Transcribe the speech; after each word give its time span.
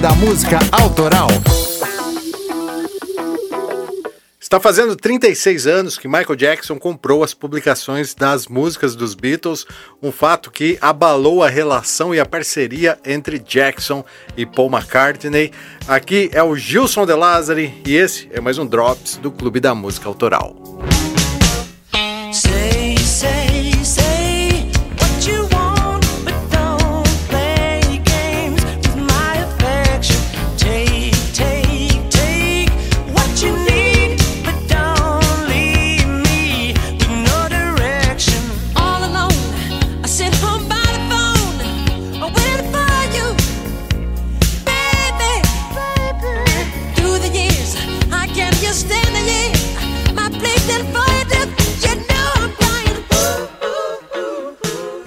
Da 0.00 0.12
Música 0.12 0.58
Autoral. 0.70 1.26
Está 4.38 4.60
fazendo 4.60 4.94
36 4.94 5.66
anos 5.66 5.98
que 5.98 6.06
Michael 6.06 6.36
Jackson 6.36 6.78
comprou 6.78 7.24
as 7.24 7.34
publicações 7.34 8.14
das 8.14 8.46
músicas 8.46 8.94
dos 8.94 9.14
Beatles, 9.14 9.66
um 10.00 10.12
fato 10.12 10.52
que 10.52 10.78
abalou 10.80 11.42
a 11.42 11.48
relação 11.48 12.14
e 12.14 12.20
a 12.20 12.24
parceria 12.24 12.96
entre 13.04 13.40
Jackson 13.40 14.04
e 14.36 14.46
Paul 14.46 14.70
McCartney. 14.70 15.52
Aqui 15.88 16.30
é 16.32 16.42
o 16.42 16.54
Gilson 16.54 17.04
De 17.04 17.14
Lazari 17.14 17.82
e 17.84 17.96
esse 17.96 18.28
é 18.32 18.40
mais 18.40 18.56
um 18.56 18.66
Drops 18.66 19.16
do 19.16 19.32
Clube 19.32 19.58
da 19.58 19.74
Música 19.74 20.08
Autoral. 20.08 20.54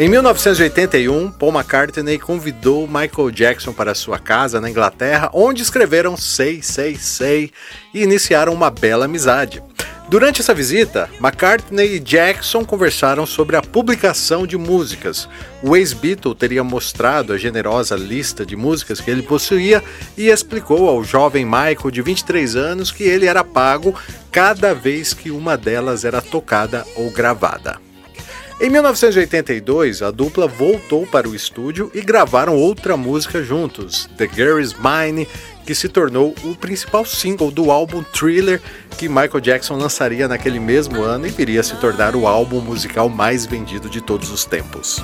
Em 0.00 0.08
1981, 0.08 1.30
Paul 1.32 1.52
McCartney 1.52 2.18
convidou 2.18 2.88
Michael 2.88 3.30
Jackson 3.30 3.70
para 3.74 3.94
sua 3.94 4.18
casa 4.18 4.58
na 4.58 4.70
Inglaterra, 4.70 5.28
onde 5.34 5.60
escreveram 5.60 6.16
Say, 6.16 6.62
Say, 6.62 6.96
Say 6.96 7.50
e 7.92 8.02
iniciaram 8.02 8.54
uma 8.54 8.70
bela 8.70 9.04
amizade. 9.04 9.62
Durante 10.08 10.40
essa 10.40 10.54
visita, 10.54 11.06
McCartney 11.20 11.96
e 11.96 12.00
Jackson 12.00 12.64
conversaram 12.64 13.26
sobre 13.26 13.56
a 13.56 13.62
publicação 13.62 14.46
de 14.46 14.56
músicas. 14.56 15.28
O 15.62 15.76
ex-Beatle 15.76 16.34
teria 16.34 16.64
mostrado 16.64 17.34
a 17.34 17.36
generosa 17.36 17.94
lista 17.94 18.46
de 18.46 18.56
músicas 18.56 19.02
que 19.02 19.10
ele 19.10 19.22
possuía 19.22 19.84
e 20.16 20.30
explicou 20.30 20.88
ao 20.88 21.04
jovem 21.04 21.44
Michael, 21.44 21.90
de 21.92 22.00
23 22.00 22.56
anos, 22.56 22.90
que 22.90 23.02
ele 23.02 23.26
era 23.26 23.44
pago 23.44 23.94
cada 24.32 24.72
vez 24.72 25.12
que 25.12 25.30
uma 25.30 25.58
delas 25.58 26.06
era 26.06 26.22
tocada 26.22 26.86
ou 26.96 27.10
gravada. 27.10 27.89
Em 28.62 28.68
1982, 28.68 30.02
a 30.02 30.10
dupla 30.10 30.46
voltou 30.46 31.06
para 31.06 31.26
o 31.26 31.34
estúdio 31.34 31.90
e 31.94 32.02
gravaram 32.02 32.54
outra 32.54 32.94
música 32.94 33.42
juntos, 33.42 34.06
The 34.18 34.28
Girl 34.28 34.60
Is 34.60 34.74
Mine, 34.74 35.26
que 35.64 35.74
se 35.74 35.88
tornou 35.88 36.34
o 36.44 36.54
principal 36.54 37.06
single 37.06 37.50
do 37.50 37.70
álbum 37.70 38.02
Thriller 38.02 38.60
que 38.98 39.08
Michael 39.08 39.40
Jackson 39.40 39.76
lançaria 39.76 40.28
naquele 40.28 40.60
mesmo 40.60 41.00
ano 41.00 41.26
e 41.26 41.30
viria 41.30 41.60
a 41.60 41.64
se 41.64 41.74
tornar 41.76 42.14
o 42.14 42.26
álbum 42.26 42.60
musical 42.60 43.08
mais 43.08 43.46
vendido 43.46 43.88
de 43.88 44.02
todos 44.02 44.30
os 44.30 44.44
tempos. 44.44 45.02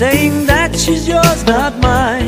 saying 0.00 0.46
that 0.46 0.74
she's 0.74 1.06
yours, 1.06 1.44
not 1.44 1.78
mine. 1.82 2.19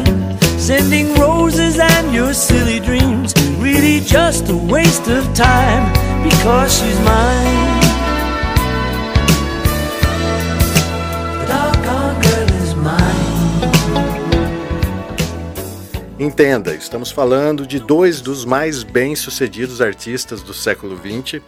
Sending 0.93 1.15
roses 1.15 1.79
and 1.79 2.15
your 2.15 2.35
silly 2.35 2.79
dreams, 2.79 3.33
really 3.59 4.01
just 4.01 4.51
a 4.51 4.57
waste 4.71 5.09
of 5.09 5.25
time 5.33 5.91
because 6.23 6.77
she's 6.77 6.99
mine. 7.01 7.81
Entenda, 16.19 16.75
estamos 16.75 17.11
falando 17.11 17.67
de 17.67 17.81
dois 17.81 18.21
dos 18.21 18.45
mais 18.45 18.83
bem-sucedidos 18.83 19.81
artistas 19.81 20.43
do 20.43 20.53
século 20.53 20.99
XX 20.99 21.41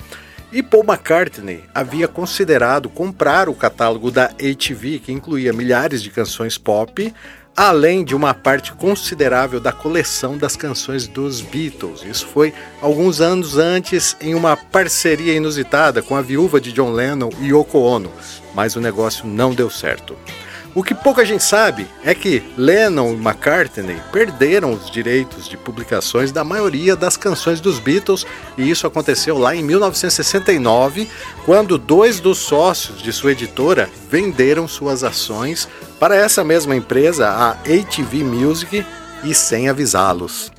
e 0.50 0.62
Paul 0.62 0.84
McCartney 0.84 1.64
havia 1.74 2.08
considerado 2.08 2.88
comprar 2.88 3.50
o 3.50 3.54
catálogo 3.54 4.10
da 4.10 4.24
ATV, 4.24 5.00
que 5.00 5.12
incluía 5.12 5.52
milhares 5.52 6.02
de 6.02 6.10
canções 6.10 6.56
pop, 6.56 7.12
além 7.56 8.04
de 8.04 8.15
uma 8.15 8.34
parte 8.34 8.72
considerável 8.72 9.60
da 9.60 9.72
coleção 9.72 10.37
das 10.37 10.56
canções 10.56 11.06
dos 11.06 11.41
Beatles. 11.41 12.03
Isso 12.03 12.26
foi 12.26 12.53
alguns 12.81 13.20
anos 13.20 13.56
antes, 13.56 14.16
em 14.20 14.34
uma 14.34 14.56
parceria 14.56 15.34
inusitada 15.34 16.03
com 16.03 16.16
a 16.16 16.22
viúva 16.22 16.60
de 16.60 16.72
John 16.72 16.91
Lennon 16.91 17.31
Yoko 17.41 17.78
Ono, 17.78 18.10
mas 18.54 18.76
o 18.76 18.81
negócio 18.81 19.26
não 19.26 19.54
deu 19.54 19.70
certo. 19.70 20.16
O 20.74 20.82
que 20.82 20.92
pouca 20.92 21.24
gente 21.24 21.44
sabe 21.44 21.86
é 22.02 22.12
que 22.16 22.42
Lennon 22.56 23.12
e 23.12 23.16
McCartney 23.16 23.96
perderam 24.10 24.72
os 24.72 24.90
direitos 24.90 25.48
de 25.48 25.56
publicações 25.56 26.32
da 26.32 26.42
maioria 26.42 26.96
das 26.96 27.16
canções 27.16 27.60
dos 27.60 27.78
Beatles, 27.78 28.26
e 28.58 28.68
isso 28.68 28.84
aconteceu 28.84 29.38
lá 29.38 29.54
em 29.54 29.62
1969, 29.62 31.08
quando 31.44 31.78
dois 31.78 32.18
dos 32.18 32.38
sócios 32.38 33.00
de 33.00 33.12
sua 33.12 33.30
editora 33.30 33.88
venderam 34.10 34.66
suas 34.66 35.04
ações 35.04 35.68
para 36.00 36.16
essa 36.16 36.42
mesma 36.42 36.74
empresa, 36.74 37.28
a 37.28 37.50
ATV 37.52 38.24
Music, 38.24 38.84
e 39.22 39.32
sem 39.32 39.68
avisá-los. 39.68 40.52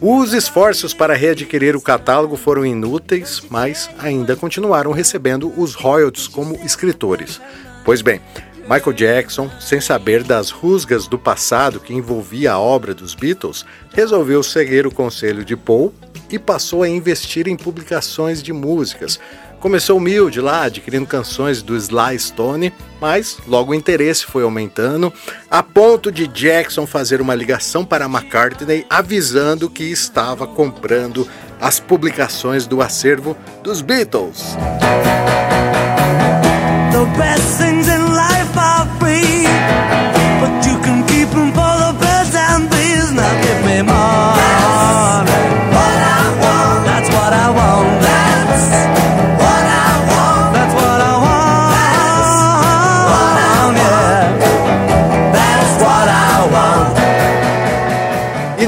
Os 0.00 0.32
esforços 0.32 0.94
para 0.94 1.14
readquirir 1.14 1.74
o 1.74 1.80
catálogo 1.80 2.36
foram 2.36 2.64
inúteis, 2.64 3.42
mas 3.50 3.90
ainda 3.98 4.36
continuaram 4.36 4.92
recebendo 4.92 5.52
os 5.60 5.74
royalties 5.74 6.28
como 6.28 6.54
escritores. 6.64 7.40
Pois 7.84 8.02
bem, 8.02 8.20
Michael 8.68 8.94
Jackson, 8.94 9.48
sem 9.60 9.80
saber 9.80 10.24
das 10.24 10.50
rusgas 10.50 11.06
do 11.06 11.16
passado 11.16 11.78
que 11.78 11.94
envolvia 11.94 12.52
a 12.52 12.58
obra 12.58 12.92
dos 12.92 13.14
Beatles, 13.14 13.64
resolveu 13.92 14.42
seguir 14.42 14.86
o 14.86 14.92
conselho 14.92 15.44
de 15.44 15.56
Paul 15.56 15.94
e 16.28 16.36
passou 16.36 16.82
a 16.82 16.88
investir 16.88 17.46
em 17.46 17.56
publicações 17.56 18.42
de 18.42 18.52
músicas. 18.52 19.20
Começou 19.60 19.98
humilde 19.98 20.40
lá, 20.40 20.64
adquirindo 20.64 21.06
canções 21.06 21.62
do 21.62 21.76
Sly 21.76 22.18
Stone, 22.18 22.72
mas 23.00 23.38
logo 23.46 23.70
o 23.70 23.74
interesse 23.74 24.26
foi 24.26 24.42
aumentando, 24.42 25.12
a 25.48 25.62
ponto 25.62 26.10
de 26.10 26.26
Jackson 26.26 26.86
fazer 26.86 27.20
uma 27.20 27.36
ligação 27.36 27.84
para 27.84 28.06
McCartney 28.06 28.84
avisando 28.90 29.70
que 29.70 29.84
estava 29.84 30.46
comprando 30.46 31.26
as 31.60 31.78
publicações 31.78 32.66
do 32.66 32.82
acervo 32.82 33.36
dos 33.62 33.80
Beatles. 33.80 34.56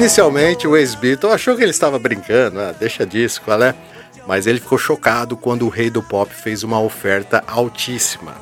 Inicialmente, 0.08 0.66
o 0.66 0.74
ex-Beatle 0.74 1.30
achou 1.30 1.54
que 1.54 1.62
ele 1.62 1.70
estava 1.70 1.98
brincando, 1.98 2.58
ah, 2.58 2.72
deixa 2.72 3.04
disso, 3.04 3.42
qual 3.42 3.62
é? 3.62 3.74
Mas 4.26 4.46
ele 4.46 4.58
ficou 4.58 4.78
chocado 4.78 5.36
quando 5.36 5.66
o 5.66 5.68
rei 5.68 5.90
do 5.90 6.02
pop 6.02 6.34
fez 6.34 6.62
uma 6.62 6.80
oferta 6.80 7.44
altíssima. 7.46 8.34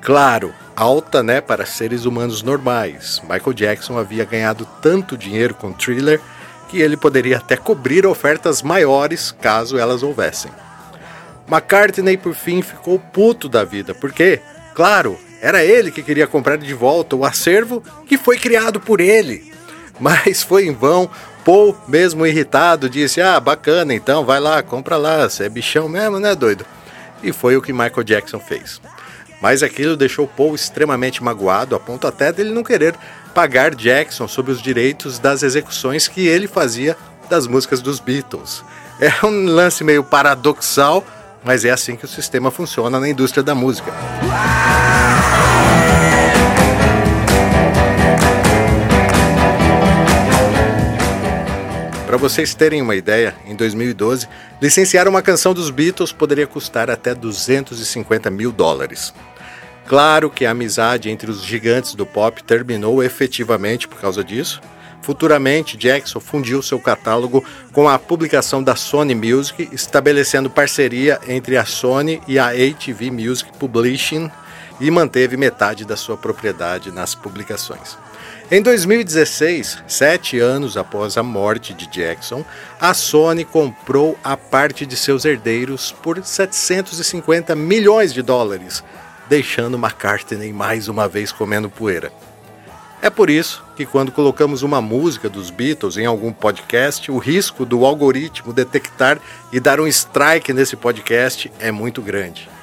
Claro, 0.00 0.54
alta, 0.76 1.20
né, 1.20 1.40
para 1.40 1.66
seres 1.66 2.04
humanos 2.04 2.44
normais. 2.44 3.20
Michael 3.24 3.52
Jackson 3.52 3.98
havia 3.98 4.24
ganhado 4.24 4.68
tanto 4.80 5.18
dinheiro 5.18 5.52
com 5.56 5.72
Thriller 5.72 6.20
que 6.68 6.80
ele 6.80 6.96
poderia 6.96 7.38
até 7.38 7.56
cobrir 7.56 8.06
ofertas 8.06 8.62
maiores 8.62 9.32
caso 9.32 9.76
elas 9.76 10.04
houvessem. 10.04 10.52
McCartney 11.50 12.16
por 12.16 12.34
fim 12.34 12.62
ficou 12.62 13.00
puto 13.00 13.48
da 13.48 13.64
vida, 13.64 13.96
porque, 13.96 14.40
claro, 14.76 15.18
era 15.42 15.64
ele 15.64 15.90
que 15.90 16.04
queria 16.04 16.28
comprar 16.28 16.56
de 16.56 16.72
volta 16.72 17.16
o 17.16 17.24
acervo 17.24 17.82
que 18.06 18.16
foi 18.16 18.38
criado 18.38 18.78
por 18.78 19.00
ele. 19.00 19.53
Mas 19.98 20.42
foi 20.42 20.66
em 20.66 20.72
vão. 20.72 21.10
Paul, 21.44 21.76
mesmo 21.86 22.26
irritado, 22.26 22.88
disse: 22.88 23.20
Ah, 23.20 23.38
bacana, 23.38 23.92
então 23.94 24.24
vai 24.24 24.40
lá, 24.40 24.62
compra 24.62 24.96
lá, 24.96 25.28
você 25.28 25.44
é 25.44 25.48
bichão 25.48 25.88
mesmo, 25.88 26.18
né, 26.18 26.34
doido? 26.34 26.64
E 27.22 27.32
foi 27.32 27.56
o 27.56 27.62
que 27.62 27.72
Michael 27.72 28.02
Jackson 28.02 28.40
fez. 28.40 28.80
Mas 29.40 29.62
aquilo 29.62 29.96
deixou 29.96 30.26
Paul 30.26 30.54
extremamente 30.54 31.22
magoado, 31.22 31.76
a 31.76 31.80
ponto 31.80 32.06
até 32.06 32.32
dele 32.32 32.50
não 32.50 32.62
querer 32.62 32.94
pagar 33.34 33.74
Jackson 33.74 34.26
sobre 34.26 34.52
os 34.52 34.62
direitos 34.62 35.18
das 35.18 35.42
execuções 35.42 36.08
que 36.08 36.26
ele 36.26 36.46
fazia 36.46 36.96
das 37.28 37.46
músicas 37.46 37.82
dos 37.82 38.00
Beatles. 38.00 38.64
É 39.00 39.26
um 39.26 39.46
lance 39.46 39.82
meio 39.82 40.04
paradoxal, 40.04 41.04
mas 41.42 41.64
é 41.64 41.70
assim 41.70 41.96
que 41.96 42.04
o 42.04 42.08
sistema 42.08 42.50
funciona 42.50 42.98
na 43.00 43.08
indústria 43.08 43.42
da 43.42 43.54
música. 43.54 43.92
Para 52.14 52.20
vocês 52.20 52.54
terem 52.54 52.80
uma 52.80 52.94
ideia, 52.94 53.34
em 53.44 53.56
2012, 53.56 54.28
licenciar 54.62 55.08
uma 55.08 55.20
canção 55.20 55.52
dos 55.52 55.68
Beatles 55.68 56.12
poderia 56.12 56.46
custar 56.46 56.88
até 56.88 57.12
250 57.12 58.30
mil 58.30 58.52
dólares. 58.52 59.12
Claro 59.88 60.30
que 60.30 60.46
a 60.46 60.52
amizade 60.52 61.10
entre 61.10 61.28
os 61.28 61.42
gigantes 61.42 61.96
do 61.96 62.06
pop 62.06 62.40
terminou 62.44 63.02
efetivamente 63.02 63.88
por 63.88 64.00
causa 64.00 64.22
disso. 64.22 64.62
Futuramente, 65.02 65.76
Jackson 65.76 66.20
fundiu 66.20 66.62
seu 66.62 66.78
catálogo 66.78 67.44
com 67.72 67.88
a 67.88 67.98
publicação 67.98 68.62
da 68.62 68.76
Sony 68.76 69.16
Music, 69.16 69.68
estabelecendo 69.72 70.48
parceria 70.48 71.18
entre 71.26 71.56
a 71.56 71.64
Sony 71.64 72.22
e 72.28 72.38
a 72.38 72.50
ATV 72.50 73.10
Music 73.10 73.50
Publishing 73.58 74.30
e 74.80 74.88
manteve 74.88 75.36
metade 75.36 75.84
da 75.84 75.96
sua 75.96 76.16
propriedade 76.16 76.92
nas 76.92 77.12
publicações. 77.12 77.98
Em 78.50 78.60
2016, 78.60 79.78
sete 79.88 80.38
anos 80.38 80.76
após 80.76 81.16
a 81.16 81.22
morte 81.22 81.72
de 81.72 81.86
Jackson, 81.86 82.44
a 82.78 82.92
Sony 82.92 83.42
comprou 83.42 84.18
a 84.22 84.36
parte 84.36 84.84
de 84.84 84.96
seus 84.96 85.24
herdeiros 85.24 85.92
por 86.02 86.22
750 86.22 87.56
milhões 87.56 88.12
de 88.12 88.20
dólares, 88.20 88.84
deixando 89.30 89.78
McCartney 89.78 90.52
mais 90.52 90.88
uma 90.88 91.08
vez 91.08 91.32
comendo 91.32 91.70
poeira. 91.70 92.12
É 93.00 93.08
por 93.08 93.30
isso 93.30 93.64
que, 93.76 93.86
quando 93.86 94.12
colocamos 94.12 94.62
uma 94.62 94.80
música 94.80 95.30
dos 95.30 95.48
Beatles 95.48 95.96
em 95.96 96.04
algum 96.04 96.30
podcast, 96.30 97.10
o 97.10 97.16
risco 97.16 97.64
do 97.64 97.86
algoritmo 97.86 98.52
detectar 98.52 99.18
e 99.50 99.58
dar 99.58 99.80
um 99.80 99.86
strike 99.86 100.52
nesse 100.52 100.76
podcast 100.76 101.50
é 101.58 101.72
muito 101.72 102.02
grande. 102.02 102.53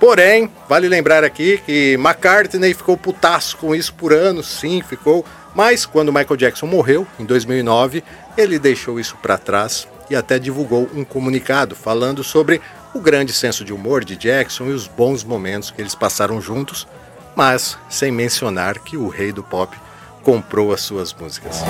Porém, 0.00 0.50
vale 0.68 0.88
lembrar 0.88 1.24
aqui 1.24 1.58
que 1.64 1.94
McCartney 1.94 2.74
ficou 2.74 2.96
putaço 2.96 3.56
com 3.56 3.74
isso 3.74 3.94
por 3.94 4.12
anos, 4.12 4.46
sim, 4.46 4.82
ficou. 4.82 5.24
Mas 5.54 5.86
quando 5.86 6.12
Michael 6.12 6.36
Jackson 6.36 6.66
morreu, 6.66 7.06
em 7.18 7.24
2009, 7.24 8.02
ele 8.36 8.58
deixou 8.58 8.98
isso 8.98 9.16
para 9.22 9.38
trás 9.38 9.86
e 10.10 10.16
até 10.16 10.38
divulgou 10.38 10.88
um 10.94 11.04
comunicado 11.04 11.74
falando 11.74 12.22
sobre 12.24 12.60
o 12.92 13.00
grande 13.00 13.32
senso 13.32 13.64
de 13.64 13.72
humor 13.72 14.04
de 14.04 14.16
Jackson 14.16 14.66
e 14.66 14.72
os 14.72 14.86
bons 14.86 15.24
momentos 15.24 15.70
que 15.70 15.80
eles 15.80 15.94
passaram 15.94 16.40
juntos, 16.40 16.86
mas 17.34 17.78
sem 17.88 18.10
mencionar 18.10 18.78
que 18.78 18.96
o 18.96 19.08
rei 19.08 19.32
do 19.32 19.42
pop 19.42 19.76
comprou 20.22 20.72
as 20.72 20.80
suas 20.80 21.12
músicas. 21.12 21.62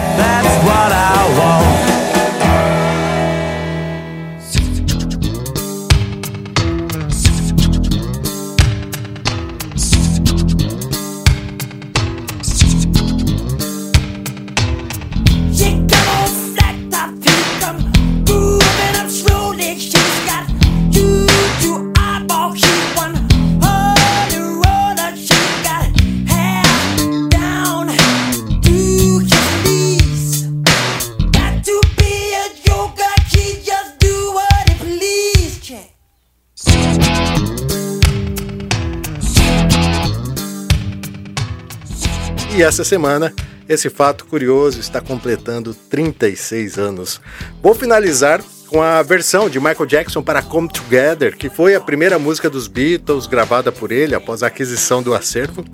E 42.57 42.63
essa 42.63 42.85
semana, 42.85 43.35
esse 43.69 43.91
fato 43.91 44.27
curioso 44.27 44.79
está 44.79 45.01
completando 45.01 45.75
36 45.75 46.79
anos. 46.79 47.21
Vou 47.61 47.75
finalizar 47.75 48.41
com 48.69 48.81
a 48.81 49.03
versão 49.03 49.51
de 49.51 49.59
Michael 49.59 49.87
Jackson 49.87 50.23
para 50.23 50.41
Come 50.41 50.69
Together, 50.69 51.37
que 51.37 51.51
foi 51.51 51.75
a 51.75 51.81
primeira 51.81 52.17
música 52.17 52.49
dos 52.49 52.69
Beatles 52.69 53.27
gravada 53.27 53.73
por 53.73 53.91
ele 53.91 54.15
após 54.15 54.45
a 54.45 54.47
aquisição 54.47 55.03
do 55.03 55.15
acervo. 55.15 55.65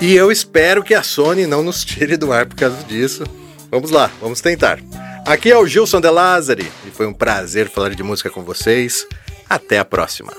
E 0.00 0.12
eu 0.12 0.32
espero 0.32 0.82
que 0.82 0.92
a 0.92 1.04
Sony 1.04 1.46
não 1.46 1.62
nos 1.62 1.84
tire 1.84 2.16
do 2.16 2.32
ar 2.32 2.46
por 2.46 2.56
causa 2.56 2.82
disso. 2.82 3.22
Vamos 3.70 3.92
lá, 3.92 4.10
vamos 4.20 4.40
tentar. 4.40 4.80
Aqui 5.24 5.52
é 5.52 5.56
o 5.56 5.66
Gilson 5.66 6.00
De 6.00 6.10
Lázari 6.10 6.66
e 6.84 6.90
foi 6.90 7.06
um 7.06 7.14
prazer 7.14 7.70
falar 7.70 7.90
de 7.90 8.02
música 8.02 8.28
com 8.28 8.42
vocês. 8.42 9.06
Até 9.48 9.78
a 9.78 9.84
próxima. 9.84 10.32